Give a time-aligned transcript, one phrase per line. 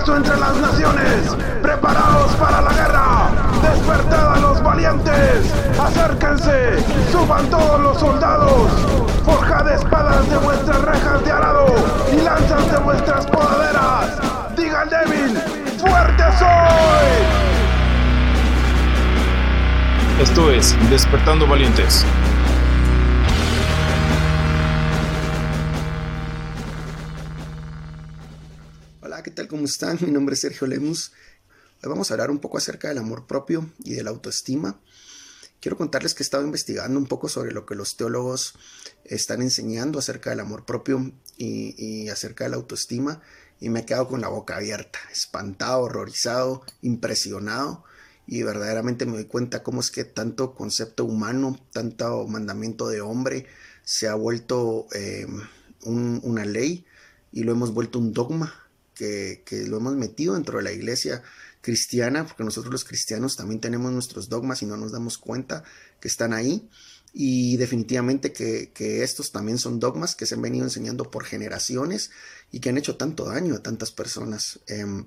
[0.00, 1.36] manifiesto entre las naciones.
[1.62, 3.30] Preparaos para la guerra.
[3.62, 5.52] Despertad a los valientes.
[5.78, 6.78] Acérquense.
[7.12, 8.70] Suban todos los soldados.
[9.24, 11.66] Forjad espadas de vuestras rejas de arado
[12.12, 14.56] y lanzas de vuestras podaderas.
[14.56, 15.38] Diga al débil,
[15.78, 17.50] fuerte soy.
[20.20, 22.04] Esto es Despertando Valientes.
[29.22, 29.48] ¿Qué tal?
[29.48, 29.98] ¿Cómo están?
[30.00, 31.12] Mi nombre es Sergio Lemus.
[31.82, 34.80] Hoy vamos a hablar un poco acerca del amor propio y de la autoestima.
[35.60, 38.54] Quiero contarles que he estado investigando un poco sobre lo que los teólogos
[39.04, 43.20] están enseñando acerca del amor propio y, acerca de la autoestima
[43.60, 47.84] y me he quedado con la boca abierta, espantado, horrorizado, impresionado
[48.26, 53.46] y verdaderamente me doy cuenta cómo es que tanto concepto humano, tanto mandamiento de hombre
[53.84, 55.26] se ha vuelto eh,
[55.82, 56.86] una ley
[57.32, 58.69] y lo hemos vuelto un dogma
[59.00, 61.22] que, lo hemos metido dentro de la iglesia
[61.60, 65.64] cristiana, porque nosotros los cristianos también tenemos nuestros dogmas y no nos damos cuenta
[66.00, 66.68] que están ahí.
[67.12, 72.10] Y definitivamente que, estos también son dogmas que se han venido enseñando por generaciones
[72.52, 74.60] y que han hecho tanto daño a tantas personas.
[74.68, 75.04] Eh,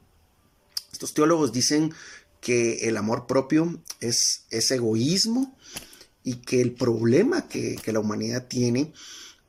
[0.92, 1.94] estos teólogos dicen
[2.42, 5.58] que el amor propio es, es egoísmo
[6.24, 8.94] y que el problema que, que la humanidad tiene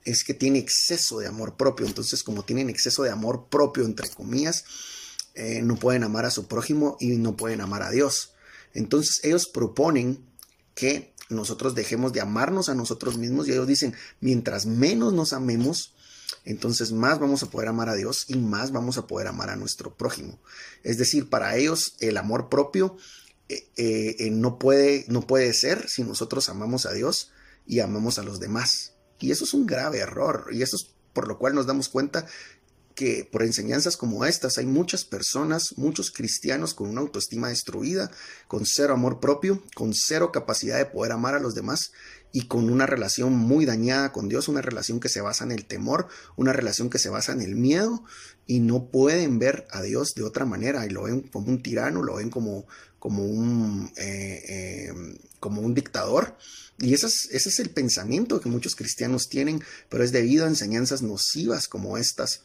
[0.05, 1.87] es que tiene exceso de amor propio.
[1.87, 4.65] Entonces, como tienen exceso de amor propio, entre comillas,
[5.35, 8.35] eh, no pueden amar a su prójimo y no pueden amar a Dios.
[8.73, 10.25] Entonces, ellos proponen
[10.75, 15.95] que nosotros dejemos de amarnos a nosotros mismos y ellos dicen, mientras menos nos amemos,
[16.45, 19.57] entonces más vamos a poder amar a Dios y más vamos a poder amar a
[19.57, 20.39] nuestro prójimo.
[20.83, 22.97] Es decir, para ellos el amor propio
[23.49, 27.31] eh, eh, no, puede, no puede ser si nosotros amamos a Dios
[27.67, 28.94] y amamos a los demás.
[29.19, 32.27] Y eso es un grave error y eso es por lo cual nos damos cuenta
[32.95, 38.11] que por enseñanzas como estas hay muchas personas, muchos cristianos con una autoestima destruida,
[38.47, 41.93] con cero amor propio, con cero capacidad de poder amar a los demás
[42.33, 45.67] y con una relación muy dañada con Dios, una relación que se basa en el
[45.67, 48.05] temor, una relación que se basa en el miedo
[48.47, 52.03] y no pueden ver a Dios de otra manera y lo ven como un tirano,
[52.03, 52.67] lo ven como,
[52.99, 56.39] como, un, eh, eh, como un dictador.
[56.79, 61.69] Y ese es, el pensamiento que muchos cristianos tienen, pero es debido a enseñanzas nocivas
[61.69, 62.41] como estas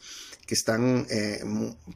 [0.46, 1.42] que están eh,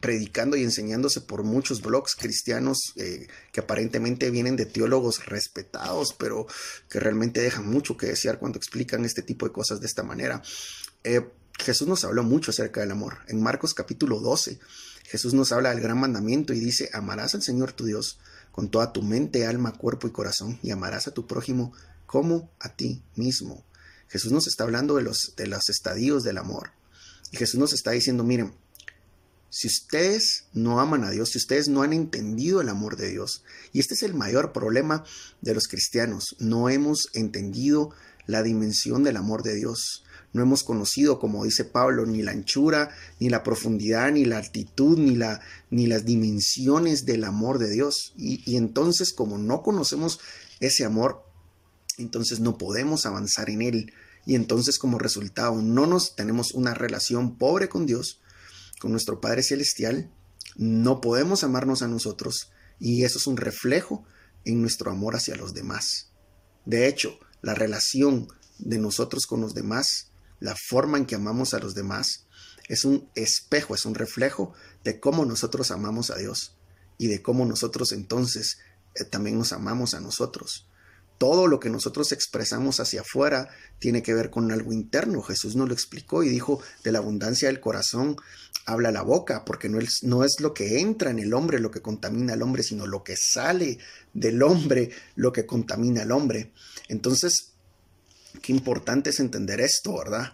[0.00, 6.46] predicando y enseñándose por muchos blogs cristianos eh, que aparentemente vienen de teólogos respetados, pero
[6.88, 10.42] que realmente dejan mucho que desear cuando explican este tipo de cosas de esta manera.
[11.04, 11.20] Eh,
[11.58, 13.18] Jesús nos habló mucho acerca del amor.
[13.28, 14.58] En Marcos capítulo 12,
[15.04, 18.18] Jesús nos habla del gran mandamiento y dice, amarás al Señor tu Dios
[18.54, 21.72] con toda tu mente, alma, cuerpo y corazón, y amarás a tu prójimo
[22.06, 23.64] como a ti mismo.
[24.06, 26.70] Jesús nos está hablando de los, de los estadios del amor.
[27.32, 28.54] Y Jesús nos está diciendo, miren,
[29.50, 33.42] si ustedes no aman a Dios, si ustedes no han entendido el amor de Dios,
[33.72, 35.02] y este es el mayor problema
[35.40, 37.90] de los cristianos, no hemos entendido
[38.26, 40.04] la dimensión del amor de Dios.
[40.32, 42.90] No hemos conocido, como dice Pablo, ni la anchura,
[43.20, 45.40] ni la profundidad, ni la altitud, ni, la,
[45.70, 48.12] ni las dimensiones del amor de Dios.
[48.16, 50.18] Y, y entonces, como no conocemos
[50.60, 51.24] ese amor,
[51.98, 53.92] entonces no podemos avanzar en él
[54.26, 58.20] y entonces como resultado no nos tenemos una relación pobre con Dios,
[58.80, 60.10] con nuestro Padre Celestial,
[60.56, 64.04] no podemos amarnos a nosotros y eso es un reflejo
[64.44, 66.10] en nuestro amor hacia los demás.
[66.64, 68.28] De hecho, la relación
[68.58, 70.08] de nosotros con los demás,
[70.40, 72.26] la forma en que amamos a los demás,
[72.68, 76.56] es un espejo, es un reflejo de cómo nosotros amamos a Dios
[76.96, 78.58] y de cómo nosotros entonces
[78.94, 80.66] eh, también nos amamos a nosotros
[81.18, 83.48] todo lo que nosotros expresamos hacia afuera
[83.78, 85.22] tiene que ver con algo interno.
[85.22, 88.16] Jesús nos lo explicó y dijo, de la abundancia del corazón
[88.66, 91.70] habla la boca, porque no es, no es lo que entra en el hombre lo
[91.70, 93.78] que contamina al hombre, sino lo que sale
[94.12, 96.52] del hombre lo que contamina al hombre.
[96.88, 97.52] Entonces,
[98.42, 100.32] qué importante es entender esto, ¿verdad?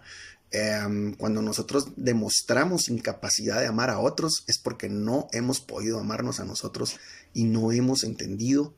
[0.51, 6.41] Em, cuando nosotros demostramos incapacidad de amar a otros es porque no hemos podido amarnos
[6.41, 6.97] a nosotros
[7.33, 8.73] y no hemos entendido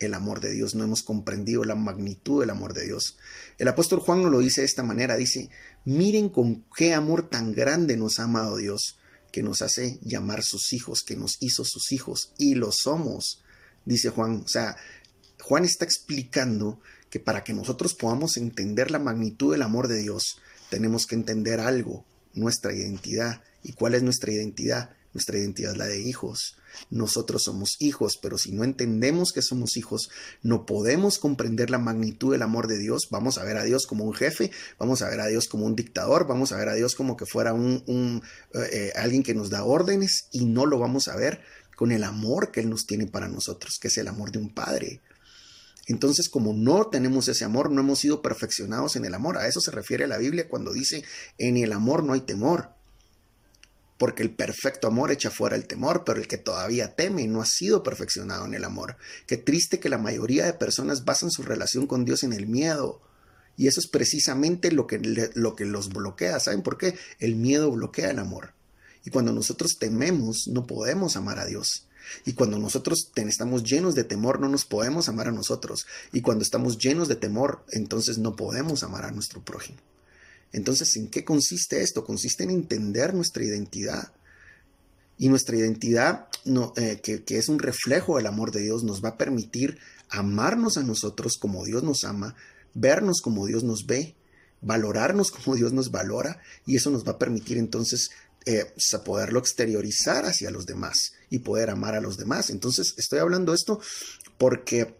[0.00, 3.16] el amor de Dios, no hemos comprendido la magnitud del amor de Dios.
[3.58, 5.50] El apóstol Juan nos lo dice de esta manera, dice,
[5.84, 8.98] miren con qué amor tan grande nos ha amado Dios,
[9.32, 13.42] que nos hace llamar sus hijos, que nos hizo sus hijos, y lo somos,
[13.84, 14.42] dice Juan.
[14.44, 14.76] O sea,
[15.42, 20.38] Juan está explicando que para que nosotros podamos entender la magnitud del amor de Dios,
[20.70, 22.04] tenemos que entender algo,
[22.34, 23.42] nuestra identidad.
[23.62, 24.90] ¿Y cuál es nuestra identidad?
[25.16, 26.56] nuestra identidad es la de hijos.
[26.90, 30.10] Nosotros somos hijos, pero si no entendemos que somos hijos,
[30.42, 33.08] no podemos comprender la magnitud del amor de Dios.
[33.10, 35.76] Vamos a ver a Dios como un jefe, vamos a ver a Dios como un
[35.76, 38.22] dictador, vamos a ver a Dios como que fuera un,
[38.54, 41.40] eh, eh, alguien que nos da órdenes y no lo vamos a ver
[41.76, 44.52] con el amor que Él nos tiene para nosotros, que es el amor de un
[44.52, 45.02] padre.
[45.86, 49.38] Entonces, como no tenemos ese amor, no hemos sido perfeccionados en el amor.
[49.38, 51.04] A eso se refiere la Biblia cuando dice,
[51.38, 52.75] en el amor no hay temor.
[53.98, 57.46] Porque el perfecto amor echa fuera el temor, pero el que todavía teme no ha
[57.46, 58.96] sido perfeccionado en el amor.
[59.26, 63.00] Qué triste que la mayoría de personas basan su relación con Dios en el miedo.
[63.56, 64.98] Y eso es precisamente lo que,
[65.34, 66.38] lo que los bloquea.
[66.40, 66.94] ¿Saben por qué?
[67.18, 68.52] El miedo bloquea el amor.
[69.04, 71.86] Y cuando nosotros tememos, no podemos amar a Dios.
[72.24, 75.86] Y cuando nosotros estamos llenos de temor, no nos podemos amar a nosotros.
[76.12, 79.78] Y cuando estamos llenos de temor, entonces no podemos amar a nuestro prójimo.
[80.52, 82.04] Entonces, ¿en qué consiste esto?
[82.04, 84.12] Consiste en entender nuestra identidad.
[85.18, 86.28] Y nuestra identidad,
[86.76, 89.78] eh, que, es un reflejo del amor de Dios, nos va a permitir
[90.10, 92.36] amarnos a nosotros como Dios nos ama,
[92.74, 94.14] vernos como Dios nos ve,
[94.60, 98.10] valorarnos como Dios nos valora, y eso nos va a permitir entonces
[98.44, 98.66] eh,
[99.04, 102.50] poderlo exteriorizar hacia los demás y poder amar a los demás.
[102.50, 103.80] Entonces, estoy hablando esto
[104.38, 104.94] porque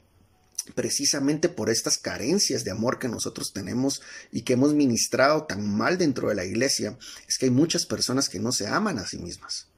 [0.75, 4.03] precisamente por estas carencias de amor que nosotros tenemos
[4.33, 6.99] y que hemos ministrado tan mal dentro de la iglesia,
[7.29, 9.69] es que hay muchas personas que no se aman a sí mismas,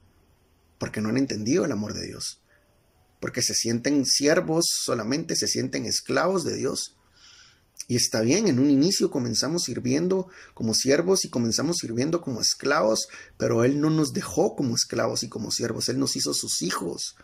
[0.77, 2.41] porque no han entendido el amor de Dios,
[3.19, 6.95] porque se sienten siervos solamente, se sienten esclavos de Dios
[7.89, 13.07] y está bien, en un inicio comenzamos sirviendo como siervos y comenzamos sirviendo como esclavos,
[13.35, 17.15] pero Él no nos dejó como esclavos y como siervos, Él nos hizo sus hijos.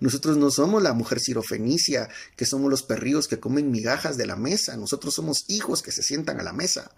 [0.00, 4.36] Nosotros no somos la mujer sirofenicia, que somos los perrillos que comen migajas de la
[4.36, 6.90] mesa, nosotros somos hijos que se sientan a la mesa.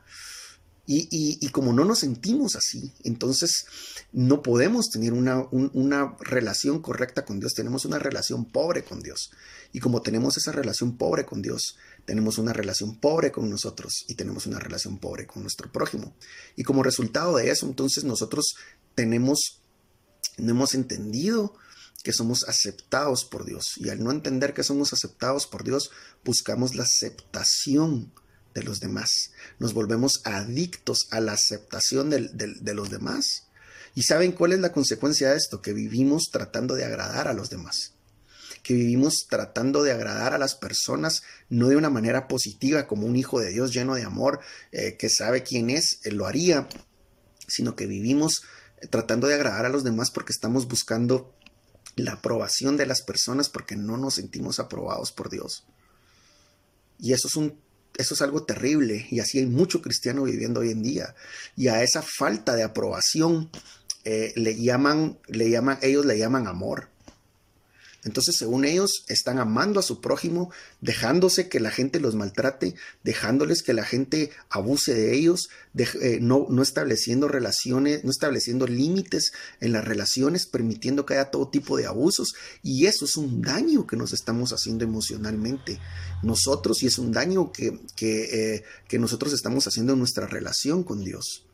[0.88, 3.66] Y, y, como no nos sentimos así, entonces
[4.12, 9.32] no podemos tener una, una, relación correcta con Dios, tenemos una relación pobre con Dios.
[9.72, 11.76] Y como tenemos esa relación pobre con Dios,
[12.06, 16.16] tenemos una relación pobre con nosotros y tenemos una relación pobre con nuestro prójimo.
[16.54, 18.54] Y como resultado de eso, entonces nosotros
[18.94, 19.60] tenemos,
[20.38, 21.54] no hemos entendido
[22.02, 23.72] que somos aceptados por Dios.
[23.76, 25.90] Y al no entender que somos aceptados por Dios,
[26.24, 28.12] buscamos la aceptación
[28.54, 29.32] de los demás.
[29.58, 33.48] Nos volvemos adictos a la aceptación de, los demás.
[33.96, 35.60] ¿Y saben cuál es la consecuencia de esto?
[35.60, 37.95] Que vivimos tratando de agradar a los demás.
[38.66, 43.14] Que vivimos tratando de agradar a las personas, no de una manera positiva, como un
[43.14, 44.40] hijo de Dios lleno de amor,
[44.72, 46.66] eh, que sabe quién es, él lo haría,
[47.46, 48.42] sino que vivimos
[48.80, 51.32] eh, tratando de agradar a los demás porque estamos buscando
[51.94, 55.64] la aprobación de las personas porque no nos sentimos aprobados por Dios.
[56.98, 57.64] Y eso es un
[57.98, 61.14] eso es algo terrible y así hay mucho cristiano viviendo hoy en día.
[61.56, 63.50] Y a esa falta de aprobación
[64.04, 66.90] eh, le llaman, le llaman, ellos le llaman amor.
[68.06, 73.64] Entonces, según ellos, están amando a su prójimo, dejándose que la gente los maltrate, dejándoles
[73.64, 79.72] que la gente abuse de ellos, eh, no, no estableciendo relaciones, no estableciendo límites en
[79.72, 82.34] las relaciones, permitiendo que haya todo tipo de abusos.
[82.62, 85.80] Y eso es un daño que nos estamos haciendo emocionalmente
[86.22, 90.84] nosotros y es un daño que, que, eh, que nosotros estamos haciendo en nuestra relación
[90.84, 91.44] con Dios.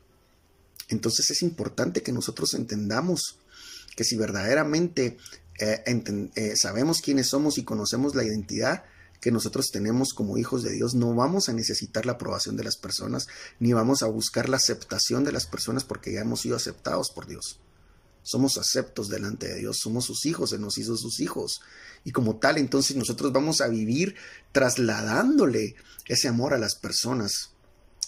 [0.89, 3.39] Entonces es importante que nosotros entendamos
[3.95, 5.17] que si verdaderamente
[5.59, 5.83] eh,
[6.35, 8.83] eh, sabemos quiénes somos y conocemos la identidad
[9.21, 12.75] que nosotros tenemos como hijos de Dios, no vamos a necesitar la aprobación de las
[12.75, 13.27] personas,
[13.57, 17.25] ni vamos a buscar la aceptación de las personas porque ya hemos sido aceptados por
[17.25, 17.61] Dios.
[18.21, 21.61] Somos aceptos delante de Dios, somos sus hijos, Él nos hizo sus hijos.
[22.03, 24.15] Y como tal, entonces nosotros vamos a vivir
[24.51, 25.75] trasladándole
[26.05, 27.51] ese amor a las personas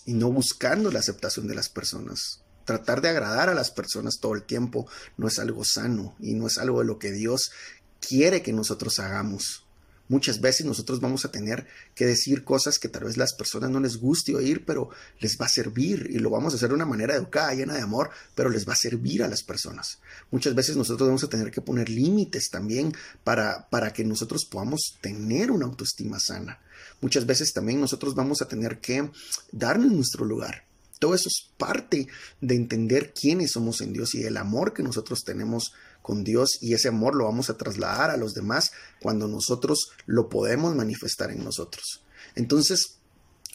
[0.06, 4.34] y no buscando la aceptación de las personas tratar de agradar a las personas todo
[4.34, 7.52] el tiempo no es algo sano y no es algo de lo que Dios
[8.00, 9.66] quiere que nosotros hagamos.
[10.08, 13.80] Muchas veces nosotros vamos a tener que decir cosas que tal vez las personas no
[13.80, 16.86] les guste oír, pero les va a servir y lo vamos a hacer de una
[16.86, 20.00] manera educada, llena de amor, pero les va a servir a las personas.
[20.30, 22.94] Muchas veces nosotros vamos a tener que poner límites también
[23.24, 26.62] para, para que nosotros podamos tener una autoestima sana.
[27.02, 29.10] Muchas veces también nosotros vamos a tener que
[29.52, 30.66] darnos nuestro lugar.
[31.00, 32.08] Todo eso es parte
[32.42, 36.74] de entender quiénes somos en Dios y el amor que nosotros tenemos con Dios y
[36.74, 38.72] ese amor lo vamos a trasladar a los demás
[39.02, 42.04] cuando nosotros lo podemos manifestar en nosotros.
[42.36, 43.00] Entonces,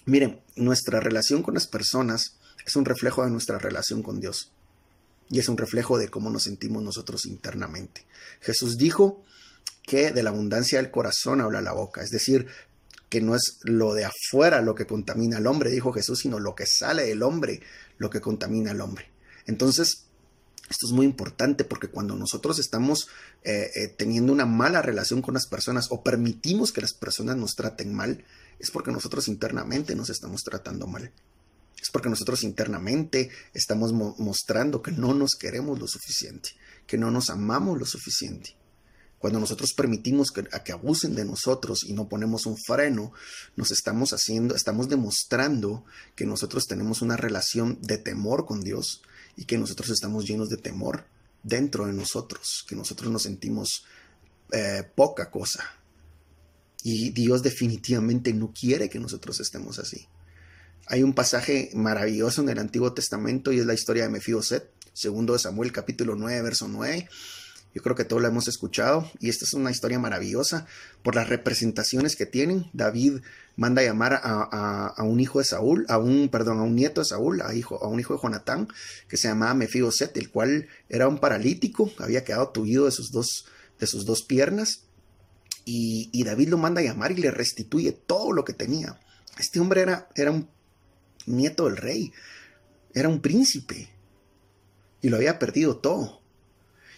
[0.04, 4.52] miren, nuestra relación con las personas es un reflejo de nuestra relación con Dios
[5.30, 8.04] y es un reflejo de cómo nos sentimos nosotros internamente.
[8.40, 9.22] Jesús dijo
[9.84, 12.46] que de la abundancia del corazón habla la boca, es decir,
[13.10, 16.54] que no es lo de afuera lo que contamina al hombre, dijo Jesús, sino lo
[16.54, 17.60] que sale del hombre
[17.98, 19.10] lo que contamina al hombre.
[19.46, 20.06] Entonces,
[20.70, 23.08] Esto es muy importante porque cuando nosotros estamos
[23.42, 27.56] eh, eh, teniendo una mala relación con las personas o permitimos que las personas nos
[27.56, 28.24] traten mal,
[28.60, 31.10] es porque nosotros internamente nos estamos tratando mal.
[31.82, 36.50] Es porque nosotros internamente estamos mostrando que no nos queremos lo suficiente,
[36.86, 38.54] que no nos amamos lo suficiente.
[39.20, 43.12] Cuando nosotros permitimos que, abusen de nosotros y no ponemos un freno,
[43.54, 45.84] nos estamos haciendo, estamos demostrando
[46.16, 49.02] que nosotros tenemos una relación de temor con Dios
[49.36, 51.04] y que nosotros estamos llenos de temor
[51.42, 53.84] dentro de nosotros, que nosotros nos sentimos
[54.52, 55.64] eh, poca cosa.
[56.82, 60.06] Y Dios definitivamente no quiere que nosotros estemos así.
[60.86, 65.34] Hay un pasaje maravilloso en el Antiguo Testamento y es la historia de Mefiboset, segundo
[65.34, 67.06] de Samuel capítulo 9, verso 9,
[67.74, 70.66] yo creo que todos lo hemos escuchado y esta es una historia maravillosa
[71.02, 72.68] por las representaciones que tienen.
[72.72, 73.20] David
[73.56, 77.06] manda a llamar a, un hijo de Saúl, a un, perdón, a un nieto de
[77.06, 78.68] Saúl, a, hijo, a un hijo de Jonatán,
[79.08, 83.46] que se llamaba Mefiboset, el cual era un paralítico, había quedado tuido de sus dos,
[83.78, 84.86] de sus dos piernas.
[85.64, 88.98] Y, y, David lo manda a llamar y le restituye todo lo que tenía.
[89.38, 90.48] Este hombre era, era un
[91.26, 92.12] nieto del rey,
[92.94, 93.90] era un príncipe
[95.02, 96.19] y lo había perdido todo.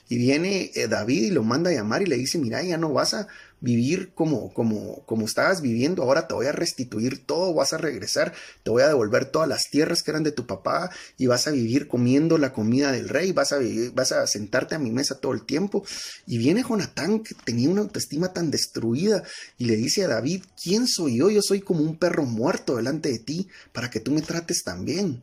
[0.09, 2.93] Y viene eh, David y lo manda a llamar y le dice, mira, ya no
[2.93, 3.29] vas a
[3.63, 8.33] vivir como, como, como estabas viviendo, ahora te voy a restituir todo, vas a regresar,
[8.65, 11.53] te voy a devolver todas las tierras que eran de tu papá y vas a
[11.53, 15.21] vivir comiendo la comida del rey, vas a, vivir, vas a sentarte a mi mesa
[15.21, 15.85] todo el tiempo.
[16.27, 19.23] Y viene Jonatán, que tenía una autoestima tan destruida,
[19.59, 21.31] y le dice a David, ¿quién soy yo?
[21.31, 24.85] Yo soy como un perro muerto delante de ti para que tú me trates tan
[24.85, 25.23] bien.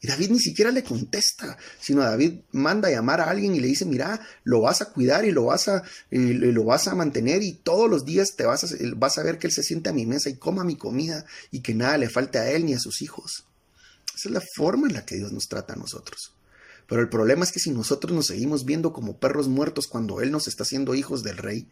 [0.00, 3.66] Y David ni siquiera le contesta, sino David manda a llamar a alguien y le
[3.66, 7.54] dice, mira, lo vas a cuidar y lo vas a, lo vas a mantener y
[7.54, 10.06] todos los días te vas a, vas a ver que él se siente a mi
[10.06, 13.02] mesa y coma mi comida y que nada le falte a él ni a sus
[13.02, 13.44] hijos.
[14.14, 16.32] Esa es la forma en la que Dios nos trata a nosotros.
[16.88, 20.30] Pero el problema es que si nosotros nos seguimos viendo como perros muertos cuando Él
[20.30, 21.68] nos está haciendo hijos del rey,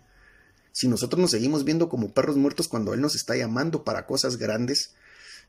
[0.72, 4.36] si nosotros nos seguimos viendo como perros muertos cuando Él nos está llamando para cosas
[4.36, 4.94] grandes,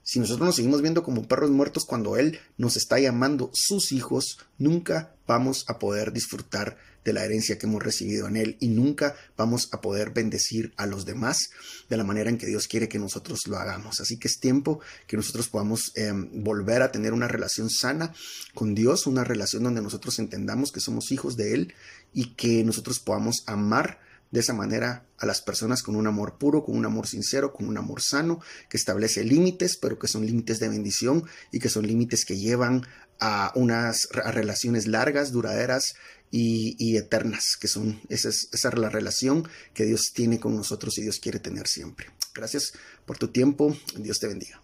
[0.04, 4.40] si nosotros nos seguimos viendo como perros muertos cuando Él nos está llamando sus hijos,
[4.58, 6.78] nunca vamos a poder disfrutar
[7.08, 10.86] de la herencia que hemos recibido en Él y nunca vamos a poder bendecir a
[10.86, 11.50] los demás
[11.90, 14.02] de la manera en que Dios quiere que nosotros lo hagamos.
[14.02, 18.14] Así que es tiempo que nosotros podamos em, volver a tener una relación sana
[18.54, 21.74] con Dios, una relación donde nosotros entendamos que somos hijos de Él
[22.14, 24.00] y que nosotros podamos amar
[24.32, 27.68] de esa manera a las personas con un amor puro, con un amor sincero, con
[27.68, 31.88] un amor sano, que establece límites, pero que son límites de bendición y que son
[31.88, 32.84] límites que llevan
[33.20, 35.96] a unas relaciones largas, duraderas
[36.30, 40.98] y, eternas, que son esa es, esa es la relación que Dios tiene con nosotros
[40.98, 42.08] y Dios quiere tener siempre.
[42.36, 42.74] Gracias
[43.06, 44.62] por tu tiempo, Dios te bendiga.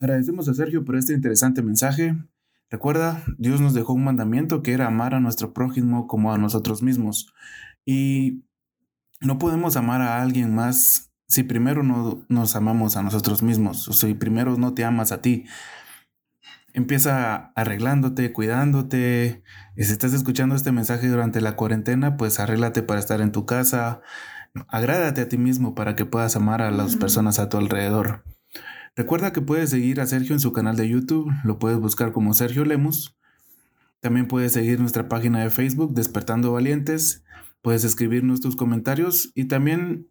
[0.00, 2.14] Agradecemos a Sergio por este interesante mensaje.
[2.68, 6.82] Recuerda, Dios nos dejó un mandamiento que era amar a nuestro prójimo como a nosotros
[6.82, 7.32] mismos.
[7.86, 8.44] Y
[9.20, 13.92] no podemos amar a alguien más si primero no nos amamos a nosotros mismos, o
[13.92, 15.44] si primero no te amas a ti.
[16.72, 19.42] Empieza arreglándote, cuidándote.
[19.76, 23.46] Y si estás escuchando este mensaje durante la cuarentena, pues arréglate para estar en tu
[23.46, 24.02] casa.
[24.68, 28.24] Agrádate a ti mismo para que puedas amar a las personas a tu alrededor.
[28.94, 32.32] Recuerda que puedes seguir a Sergio en su canal de YouTube, lo puedes buscar como
[32.34, 33.16] Sergio Lemus.
[34.00, 37.25] También puedes seguir nuestra página de Facebook, Despertando Valientes
[37.66, 40.08] Puedes escribirnos tus comentarios y también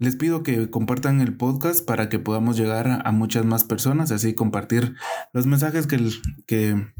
[0.00, 4.34] les pido que compartan el podcast para que podamos llegar a muchas más personas, así
[4.34, 4.96] compartir
[5.32, 6.10] los mensajes que,
[6.44, 6.92] que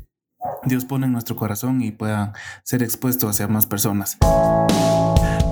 [0.66, 4.18] Dios pone en nuestro corazón y puedan ser expuestos hacia más personas.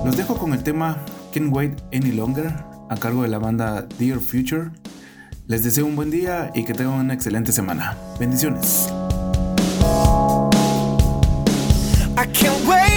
[0.05, 2.47] Los dejo con el tema Can't Wait Any Longer
[2.89, 4.71] a cargo de la banda Dear Future.
[5.45, 7.97] Les deseo un buen día y que tengan una excelente semana.
[8.17, 8.87] Bendiciones.
[12.17, 12.96] the sun